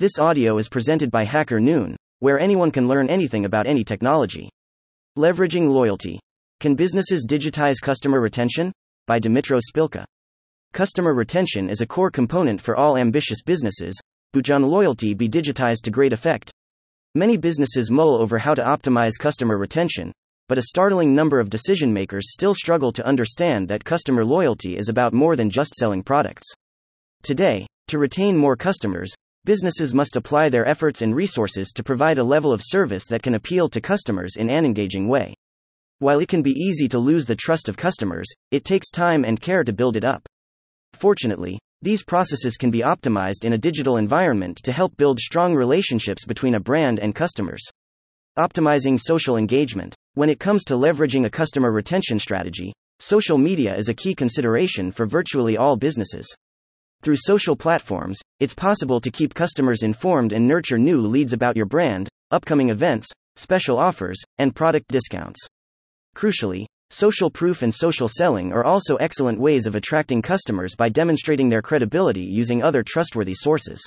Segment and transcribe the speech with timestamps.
[0.00, 4.48] This audio is presented by Hacker Noon, where anyone can learn anything about any technology.
[5.18, 6.18] Leveraging loyalty.
[6.58, 8.72] Can businesses digitize customer retention?
[9.06, 10.06] By Dmytro Spilka.
[10.72, 13.94] Customer retention is a core component for all ambitious businesses,
[14.32, 16.50] but can loyalty be digitized to great effect?
[17.14, 20.12] Many businesses mull over how to optimize customer retention,
[20.48, 24.88] but a startling number of decision makers still struggle to understand that customer loyalty is
[24.88, 26.48] about more than just selling products.
[27.22, 29.12] Today, to retain more customers,
[29.44, 33.34] businesses must apply their efforts and resources to provide a level of service that can
[33.34, 35.34] appeal to customers in an engaging way.
[35.98, 39.40] While it can be easy to lose the trust of customers, it takes time and
[39.40, 40.26] care to build it up.
[40.94, 46.24] Fortunately, these processes can be optimized in a digital environment to help build strong relationships
[46.24, 47.62] between a brand and customers.
[48.38, 49.94] Optimizing social engagement.
[50.14, 54.92] When it comes to leveraging a customer retention strategy, social media is a key consideration
[54.92, 56.26] for virtually all businesses.
[57.02, 61.64] Through social platforms, it's possible to keep customers informed and nurture new leads about your
[61.64, 65.40] brand, upcoming events, special offers, and product discounts.
[66.14, 71.48] Crucially, social proof and social selling are also excellent ways of attracting customers by demonstrating
[71.48, 73.80] their credibility using other trustworthy sources.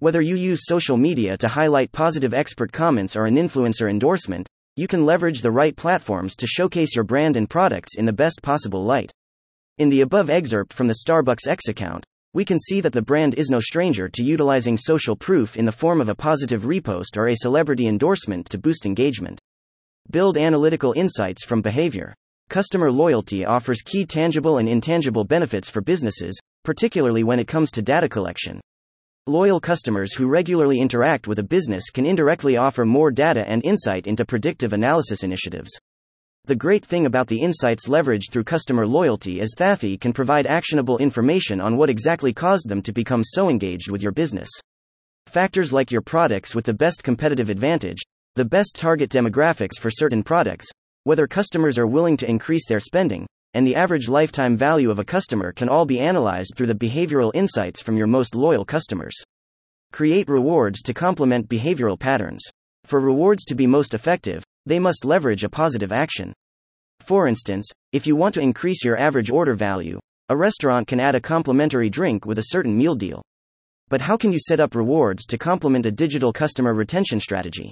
[0.00, 4.46] Whether you use social media to highlight positive expert comments or an influencer endorsement,
[4.76, 8.42] you can leverage the right platforms to showcase your brand and products in the best
[8.42, 9.10] possible light.
[9.78, 13.34] In the above excerpt from the Starbucks X account, we can see that the brand
[13.36, 17.28] is no stranger to utilizing social proof in the form of a positive repost or
[17.28, 19.40] a celebrity endorsement to boost engagement.
[20.10, 22.12] Build analytical insights from behavior.
[22.50, 27.82] Customer loyalty offers key tangible and intangible benefits for businesses, particularly when it comes to
[27.82, 28.60] data collection.
[29.28, 34.06] Loyal customers who regularly interact with a business can indirectly offer more data and insight
[34.08, 35.70] into predictive analysis initiatives.
[36.46, 40.46] The great thing about the insights leveraged through customer loyalty is that Thathy can provide
[40.46, 44.50] actionable information on what exactly caused them to become so engaged with your business.
[45.26, 48.02] Factors like your products with the best competitive advantage,
[48.34, 50.66] the best target demographics for certain products,
[51.04, 55.04] whether customers are willing to increase their spending, and the average lifetime value of a
[55.04, 59.16] customer can all be analyzed through the behavioral insights from your most loyal customers.
[59.94, 62.44] Create rewards to complement behavioral patterns.
[62.84, 66.32] For rewards to be most effective, they must leverage a positive action.
[67.00, 71.14] For instance, if you want to increase your average order value, a restaurant can add
[71.14, 73.22] a complimentary drink with a certain meal deal.
[73.88, 77.70] But how can you set up rewards to complement a digital customer retention strategy?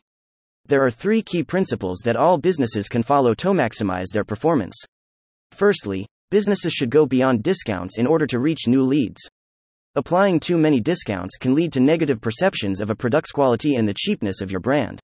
[0.67, 4.77] There are three key principles that all businesses can follow to maximize their performance.
[5.53, 9.21] Firstly, businesses should go beyond discounts in order to reach new leads.
[9.95, 13.95] Applying too many discounts can lead to negative perceptions of a product's quality and the
[13.95, 15.01] cheapness of your brand.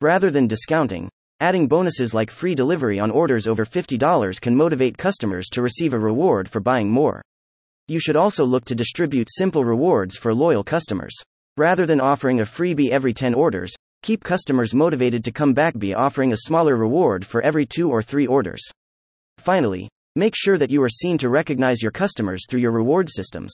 [0.00, 1.08] Rather than discounting,
[1.40, 5.98] adding bonuses like free delivery on orders over $50 can motivate customers to receive a
[5.98, 7.20] reward for buying more.
[7.88, 11.14] You should also look to distribute simple rewards for loyal customers.
[11.56, 15.92] Rather than offering a freebie every 10 orders, keep customers motivated to come back by
[15.92, 18.62] offering a smaller reward for every 2 or 3 orders.
[19.38, 23.52] Finally, make sure that you are seen to recognize your customers through your reward systems.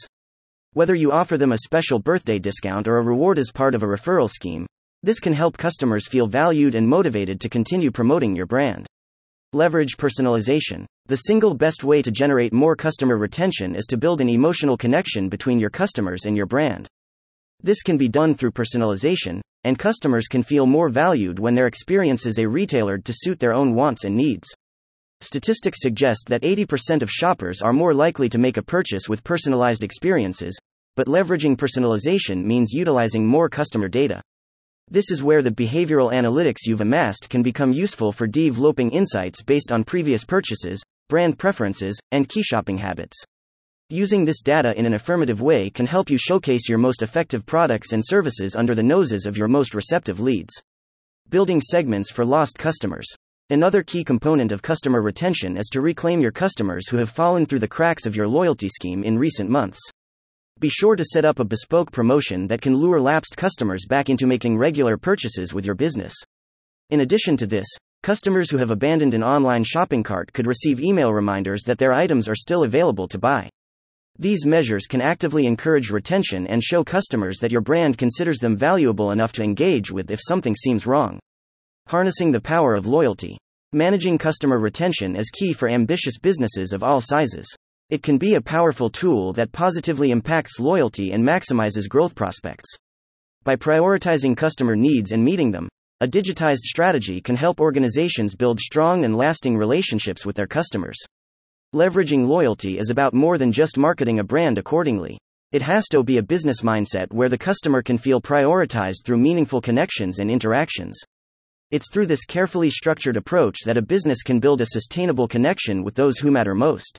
[0.72, 3.87] Whether you offer them a special birthday discount or a reward as part of a
[3.87, 4.66] referral scheme,
[5.02, 8.86] this can help customers feel valued and motivated to continue promoting your brand.
[9.52, 10.86] Leverage personalization.
[11.06, 15.28] The single best way to generate more customer retention is to build an emotional connection
[15.28, 16.86] between your customers and your brand.
[17.62, 22.38] This can be done through personalization, and customers can feel more valued when their experiences
[22.38, 24.48] a retailer to suit their own wants and needs.
[25.20, 29.82] Statistics suggest that 80% of shoppers are more likely to make a purchase with personalized
[29.82, 30.56] experiences,
[30.94, 34.22] but leveraging personalization means utilizing more customer data.
[34.92, 39.72] This is where the behavioral analytics you've amassed can become useful for developing insights based
[39.72, 43.16] on previous purchases, brand preferences, and key shopping habits.
[43.88, 47.94] Using this data in an affirmative way can help you showcase your most effective products
[47.94, 50.53] and services under the noses of your most receptive leads.
[51.30, 53.06] Building segments for lost customers.
[53.48, 57.60] Another key component of customer retention is to reclaim your customers who have fallen through
[57.60, 59.80] the cracks of your loyalty scheme in recent months.
[60.62, 64.28] Be sure to set up a bespoke promotion that can lure lapsed customers back into
[64.28, 66.14] making regular purchases with your business.
[66.91, 67.66] In addition to this,
[68.04, 72.28] customers who have abandoned an online shopping cart could receive email reminders that their items
[72.28, 73.50] are still available to buy.
[74.20, 79.10] These measures can actively encourage retention and show customers that your brand considers them valuable
[79.10, 81.18] enough to engage with if something seems wrong.
[81.88, 83.36] Harnessing the power of loyalty.
[83.72, 87.53] Managing customer retention is key for ambitious businesses of all sizes.
[87.92, 92.74] It can be a powerful tool that positively impacts loyalty and maximizes growth prospects.
[93.44, 95.68] By prioritizing customer needs and meeting them,
[96.00, 100.97] a digitized strategy can help organizations build strong and lasting relationships with their customers.
[101.74, 105.18] Leveraging loyalty is about more than just marketing a brand accordingly.
[105.53, 109.60] It has to be a business mindset where the customer can feel prioritized through meaningful
[109.60, 110.98] connections and interactions.
[111.71, 115.94] It's through this carefully structured approach that a business can build a sustainable connection with
[115.94, 116.98] those who matter most.